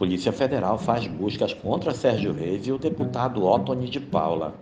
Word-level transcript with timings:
Polícia 0.00 0.32
Federal 0.32 0.78
faz 0.78 1.06
buscas 1.06 1.52
contra 1.52 1.92
Sérgio 1.92 2.32
Reis 2.32 2.66
e 2.66 2.72
o 2.72 2.78
deputado 2.78 3.44
Otoni 3.44 3.86
de 3.86 4.00
Paula. 4.00 4.54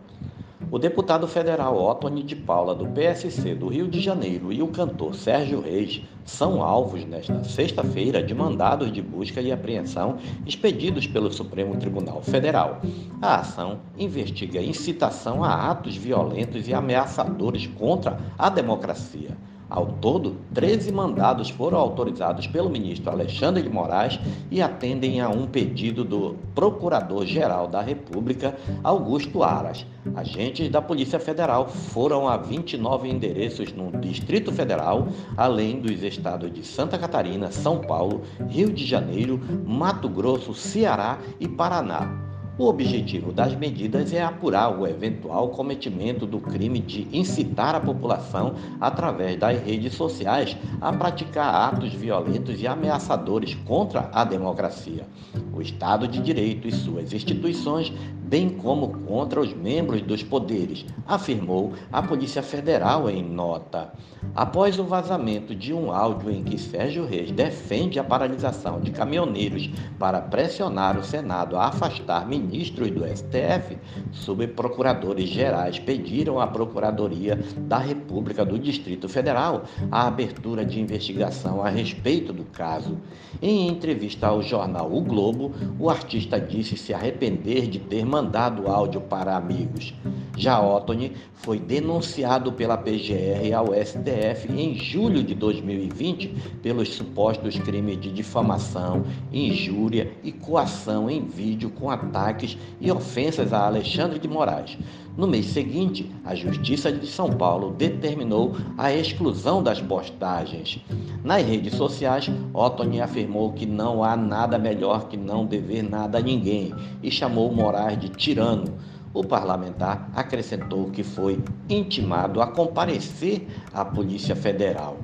O 0.68 0.80
deputado 0.80 1.28
federal 1.28 1.80
Otoni 1.80 2.24
de 2.24 2.34
Paula, 2.34 2.74
do 2.74 2.88
PSC 2.88 3.54
do 3.54 3.68
Rio 3.68 3.86
de 3.86 4.00
Janeiro, 4.00 4.52
e 4.52 4.60
o 4.60 4.66
cantor 4.66 5.14
Sérgio 5.14 5.60
Reis 5.60 6.02
são 6.24 6.60
alvos 6.60 7.04
nesta 7.04 7.44
sexta-feira 7.44 8.20
de 8.20 8.34
mandados 8.34 8.90
de 8.90 9.00
busca 9.00 9.40
e 9.40 9.52
apreensão 9.52 10.18
expedidos 10.44 11.06
pelo 11.06 11.32
Supremo 11.32 11.76
Tribunal 11.76 12.20
Federal. 12.20 12.80
A 13.22 13.36
ação 13.36 13.78
investiga 13.96 14.60
incitação 14.60 15.44
a 15.44 15.70
atos 15.70 15.94
violentos 15.96 16.66
e 16.66 16.74
ameaçadores 16.74 17.64
contra 17.64 18.18
a 18.36 18.50
democracia. 18.50 19.36
Ao 19.70 19.86
todo, 19.86 20.36
13 20.54 20.90
mandados 20.92 21.50
foram 21.50 21.76
autorizados 21.78 22.46
pelo 22.46 22.70
ministro 22.70 23.10
Alexandre 23.10 23.62
de 23.62 23.68
Moraes 23.68 24.18
e 24.50 24.62
atendem 24.62 25.20
a 25.20 25.28
um 25.28 25.46
pedido 25.46 26.04
do 26.04 26.36
Procurador-Geral 26.54 27.68
da 27.68 27.82
República, 27.82 28.56
Augusto 28.82 29.42
Aras. 29.42 29.84
Agentes 30.16 30.70
da 30.70 30.80
Polícia 30.80 31.20
Federal 31.20 31.68
foram 31.68 32.26
a 32.26 32.38
29 32.38 33.08
endereços 33.08 33.70
no 33.74 33.92
Distrito 34.00 34.50
Federal, 34.52 35.08
além 35.36 35.80
dos 35.80 36.02
estados 36.02 36.50
de 36.50 36.66
Santa 36.66 36.96
Catarina, 36.96 37.52
São 37.52 37.78
Paulo, 37.80 38.22
Rio 38.48 38.72
de 38.72 38.86
Janeiro, 38.86 39.38
Mato 39.66 40.08
Grosso, 40.08 40.54
Ceará 40.54 41.18
e 41.38 41.46
Paraná. 41.46 42.27
O 42.58 42.66
objetivo 42.66 43.32
das 43.32 43.54
medidas 43.54 44.12
é 44.12 44.20
apurar 44.20 44.76
o 44.76 44.84
eventual 44.84 45.50
cometimento 45.50 46.26
do 46.26 46.40
crime 46.40 46.80
de 46.80 47.06
incitar 47.16 47.76
a 47.76 47.80
população, 47.80 48.56
através 48.80 49.38
das 49.38 49.62
redes 49.62 49.94
sociais, 49.94 50.56
a 50.80 50.92
praticar 50.92 51.72
atos 51.72 51.94
violentos 51.94 52.60
e 52.60 52.66
ameaçadores 52.66 53.54
contra 53.64 54.10
a 54.12 54.24
democracia, 54.24 55.06
o 55.54 55.62
Estado 55.62 56.08
de 56.08 56.20
Direito 56.20 56.66
e 56.66 56.72
suas 56.72 57.12
instituições, 57.12 57.92
bem 58.24 58.50
como 58.50 58.88
contra 59.04 59.40
os 59.40 59.54
membros 59.54 60.02
dos 60.02 60.24
poderes, 60.24 60.84
afirmou 61.06 61.74
a 61.92 62.02
Polícia 62.02 62.42
Federal 62.42 63.08
em 63.08 63.22
nota. 63.22 63.92
Após 64.34 64.78
o 64.78 64.84
vazamento 64.84 65.54
de 65.54 65.72
um 65.72 65.92
áudio 65.92 66.30
em 66.30 66.42
que 66.42 66.58
Sérgio 66.58 67.06
Reis 67.06 67.30
defende 67.30 67.98
a 67.98 68.04
paralisação 68.04 68.80
de 68.80 68.90
caminhoneiros 68.90 69.70
para 69.98 70.20
pressionar 70.20 70.98
o 70.98 71.04
Senado 71.04 71.56
a 71.56 71.68
afastar 71.68 72.26
ministros 72.26 72.47
do 72.48 73.06
STF, 73.06 73.76
subprocuradores 74.12 75.28
gerais 75.28 75.78
pediram 75.78 76.40
à 76.40 76.46
Procuradoria 76.46 77.38
da 77.58 77.78
República 77.78 78.44
do 78.44 78.58
Distrito 78.58 79.08
Federal 79.08 79.64
a 79.90 80.06
abertura 80.06 80.64
de 80.64 80.80
investigação 80.80 81.62
a 81.62 81.68
respeito 81.68 82.32
do 82.32 82.44
caso. 82.44 82.98
Em 83.40 83.68
entrevista 83.68 84.26
ao 84.26 84.42
jornal 84.42 84.92
O 84.92 85.00
Globo, 85.00 85.52
o 85.78 85.88
artista 85.88 86.40
disse 86.40 86.76
se 86.76 86.92
arrepender 86.92 87.68
de 87.68 87.78
ter 87.78 88.04
mandado 88.04 88.68
áudio 88.68 89.00
para 89.00 89.36
amigos. 89.36 89.94
Já 90.38 90.60
Otoni 90.60 91.14
foi 91.34 91.58
denunciado 91.58 92.52
pela 92.52 92.76
PGR 92.76 93.52
ao 93.56 93.74
STF 93.74 94.48
em 94.48 94.76
julho 94.76 95.20
de 95.20 95.34
2020 95.34 96.28
pelos 96.62 96.94
supostos 96.94 97.58
crimes 97.58 98.00
de 98.00 98.12
difamação, 98.12 99.04
injúria 99.32 100.12
e 100.22 100.30
coação 100.30 101.10
em 101.10 101.26
vídeo 101.26 101.70
com 101.70 101.90
ataques 101.90 102.56
e 102.80 102.88
ofensas 102.88 103.52
a 103.52 103.66
Alexandre 103.66 104.20
de 104.20 104.28
Moraes. 104.28 104.78
No 105.16 105.26
mês 105.26 105.46
seguinte, 105.46 106.08
a 106.24 106.36
Justiça 106.36 106.92
de 106.92 107.08
São 107.08 107.30
Paulo 107.30 107.74
determinou 107.76 108.54
a 108.78 108.92
exclusão 108.94 109.60
das 109.60 109.80
postagens. 109.82 110.78
Nas 111.24 111.44
redes 111.44 111.74
sociais, 111.74 112.30
Otoni 112.54 113.00
afirmou 113.00 113.52
que 113.52 113.66
não 113.66 114.04
há 114.04 114.16
nada 114.16 114.56
melhor 114.56 115.08
que 115.08 115.16
não 115.16 115.44
dever 115.44 115.82
nada 115.82 116.18
a 116.18 116.22
ninguém 116.22 116.72
e 117.02 117.10
chamou 117.10 117.52
Moraes 117.52 117.98
de 117.98 118.10
tirano. 118.10 118.78
O 119.14 119.24
parlamentar 119.24 120.10
acrescentou 120.14 120.90
que 120.90 121.02
foi 121.02 121.42
intimado 121.68 122.40
a 122.40 122.46
comparecer 122.46 123.46
à 123.72 123.84
Polícia 123.84 124.36
Federal. 124.36 124.98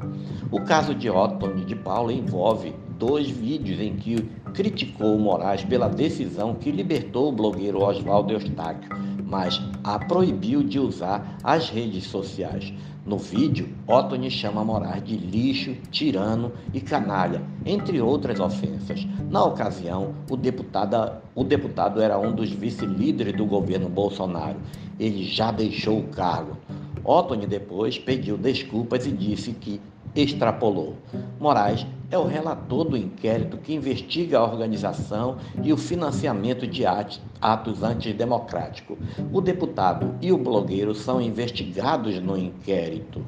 O 0.51 0.61
caso 0.61 0.95
de 0.95 1.09
Otoni 1.09 1.65
de 1.65 1.75
Paula 1.75 2.13
envolve 2.13 2.75
dois 2.99 3.29
vídeos 3.29 3.81
em 3.81 3.97
que 3.97 4.23
criticou 4.53 5.19
Moraes 5.19 5.65
pela 5.65 5.89
decisão 5.89 6.55
que 6.55 6.71
libertou 6.71 7.29
o 7.29 7.33
blogueiro 7.33 7.83
Oswaldo 7.83 8.33
Eustáquio 8.33 8.89
mas 9.25 9.61
a 9.83 9.99
proibiu 9.99 10.63
de 10.63 10.79
usar 10.79 11.39
as 11.43 11.71
redes 11.71 12.05
sociais. 12.05 12.73
No 13.07 13.19
vídeo, 13.19 13.69
Otoni 13.87 14.31
chama 14.31 14.65
Moraes 14.65 15.05
de 15.05 15.17
lixo, 15.17 15.75
tirano 15.91 16.53
e 16.73 16.81
canalha, 16.81 17.43
entre 17.67 18.01
outras 18.01 18.41
ofensas. 18.41 19.07
Na 19.31 19.45
ocasião, 19.45 20.15
o 20.31 20.37
deputado, 20.37 21.21
o 21.35 21.45
deputado 21.45 22.01
era 22.01 22.19
um 22.19 22.33
dos 22.33 22.51
vice-líderes 22.51 23.37
do 23.37 23.45
governo 23.45 23.89
Bolsonaro. 23.89 24.57
Ele 24.99 25.23
já 25.25 25.51
deixou 25.51 25.99
o 25.99 26.09
cargo. 26.09 26.57
Otoni 27.05 27.47
depois 27.47 27.99
pediu 27.99 28.39
desculpas 28.39 29.07
e 29.07 29.13
disse 29.13 29.53
que 29.53 29.81
extrapolou. 30.15 30.97
Moraes 31.39 31.87
é 32.11 32.19
o 32.19 32.27
relator 32.27 32.85
do 32.85 32.97
inquérito 32.97 33.57
que 33.57 33.75
investiga 33.75 34.39
a 34.39 34.45
organização 34.45 35.37
e 35.63 35.73
o 35.73 35.77
financiamento 35.77 36.67
de 36.67 36.85
atos 36.87 37.83
antidemocráticos. 37.83 38.97
O 39.33 39.41
deputado 39.41 40.15
e 40.21 40.33
o 40.33 40.39
blogueiro 40.39 40.95
são 40.95 41.21
investigados 41.21 42.21
no 42.21 42.37
inquérito. 42.37 43.25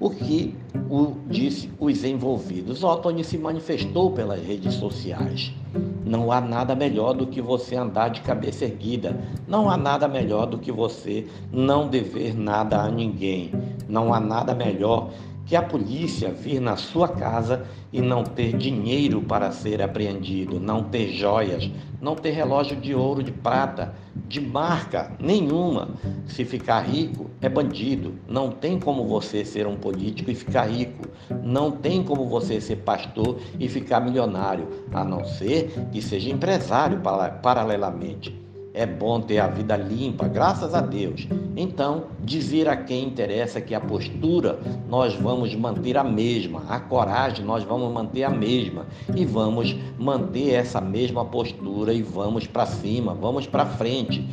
O 0.00 0.10
que 0.10 0.54
o 0.88 1.14
disse 1.26 1.68
os 1.80 2.04
envolvidos? 2.04 2.84
Otoni 2.84 3.24
se 3.24 3.36
manifestou 3.36 4.12
pelas 4.12 4.40
redes 4.40 4.74
sociais. 4.74 5.52
Não 6.04 6.30
há 6.30 6.40
nada 6.40 6.76
melhor 6.76 7.14
do 7.14 7.26
que 7.26 7.42
você 7.42 7.74
andar 7.74 8.08
de 8.08 8.20
cabeça 8.20 8.64
erguida. 8.64 9.18
Não 9.46 9.68
há 9.68 9.76
nada 9.76 10.06
melhor 10.06 10.46
do 10.46 10.56
que 10.56 10.70
você 10.70 11.26
não 11.50 11.88
dever 11.88 12.32
nada 12.32 12.80
a 12.80 12.88
ninguém. 12.88 13.50
Não 13.88 14.14
há 14.14 14.20
nada 14.20 14.54
melhor 14.54 15.10
que 15.48 15.56
a 15.56 15.62
polícia 15.62 16.30
vir 16.30 16.60
na 16.60 16.76
sua 16.76 17.08
casa 17.08 17.64
e 17.90 18.02
não 18.02 18.22
ter 18.22 18.54
dinheiro 18.54 19.22
para 19.22 19.50
ser 19.50 19.80
apreendido, 19.80 20.60
não 20.60 20.84
ter 20.84 21.08
joias, 21.08 21.70
não 22.02 22.14
ter 22.14 22.32
relógio 22.32 22.76
de 22.76 22.94
ouro, 22.94 23.22
de 23.22 23.32
prata, 23.32 23.94
de 24.14 24.42
marca 24.42 25.10
nenhuma. 25.18 25.88
Se 26.26 26.44
ficar 26.44 26.80
rico, 26.80 27.30
é 27.40 27.48
bandido. 27.48 28.12
Não 28.28 28.50
tem 28.50 28.78
como 28.78 29.06
você 29.06 29.42
ser 29.42 29.66
um 29.66 29.76
político 29.76 30.30
e 30.30 30.34
ficar 30.34 30.64
rico. 30.64 31.08
Não 31.42 31.70
tem 31.70 32.04
como 32.04 32.26
você 32.26 32.60
ser 32.60 32.76
pastor 32.76 33.38
e 33.58 33.70
ficar 33.70 34.00
milionário, 34.00 34.68
a 34.92 35.02
não 35.02 35.24
ser 35.24 35.72
que 35.90 36.02
seja 36.02 36.28
empresário 36.28 37.00
paralelamente. 37.42 38.47
É 38.78 38.86
bom 38.86 39.20
ter 39.20 39.40
a 39.40 39.48
vida 39.48 39.76
limpa, 39.76 40.28
graças 40.28 40.72
a 40.72 40.80
Deus. 40.80 41.26
Então, 41.56 42.04
dizer 42.22 42.68
a 42.68 42.76
quem 42.76 43.06
interessa 43.06 43.60
que 43.60 43.74
a 43.74 43.80
postura 43.80 44.56
nós 44.88 45.16
vamos 45.16 45.52
manter 45.56 45.96
a 45.96 46.04
mesma, 46.04 46.62
a 46.68 46.78
coragem 46.78 47.44
nós 47.44 47.64
vamos 47.64 47.92
manter 47.92 48.22
a 48.22 48.30
mesma 48.30 48.86
e 49.16 49.24
vamos 49.24 49.74
manter 49.98 50.50
essa 50.50 50.80
mesma 50.80 51.24
postura 51.24 51.92
e 51.92 52.02
vamos 52.02 52.46
para 52.46 52.66
cima, 52.66 53.14
vamos 53.14 53.48
para 53.48 53.66
frente, 53.66 54.24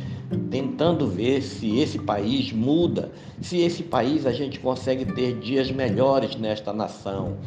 tentando 0.48 1.08
ver 1.08 1.42
se 1.42 1.80
esse 1.80 1.98
país 1.98 2.52
muda, 2.52 3.10
se 3.40 3.58
esse 3.58 3.82
país 3.82 4.26
a 4.26 4.32
gente 4.32 4.60
consegue 4.60 5.06
ter 5.06 5.40
dias 5.40 5.72
melhores 5.72 6.36
nesta 6.36 6.72
nação. 6.72 7.38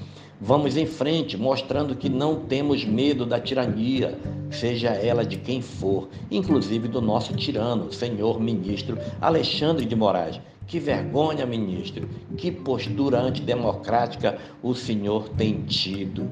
Vamos 0.41 0.77
em 0.77 0.85
frente, 0.85 1.37
mostrando 1.37 1.95
que 1.95 2.09
não 2.09 2.41
temos 2.41 2.85
medo 2.85 3.25
da 3.25 3.41
tirania, 3.41 4.17
seja 4.51 4.89
ela 4.89 5.25
de 5.25 5.37
quem 5.37 5.61
for, 5.61 6.09
inclusive 6.29 6.87
do 6.87 7.01
nosso 7.01 7.33
tirano, 7.35 7.91
senhor 7.91 8.39
ministro 8.39 8.97
Alexandre 9.21 9.85
de 9.85 9.95
Moraes. 9.95 10.39
Que 10.67 10.79
vergonha, 10.79 11.45
ministro! 11.45 12.07
Que 12.37 12.51
postura 12.51 13.19
antidemocrática 13.19 14.37
o 14.61 14.75
senhor 14.75 15.29
tem 15.29 15.63
tido. 15.63 16.29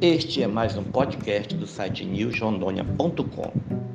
Este 0.00 0.42
é 0.42 0.46
mais 0.46 0.76
um 0.76 0.82
podcast 0.82 1.54
do 1.54 1.66
site 1.66 2.04
newsrondônia.com. 2.04 3.85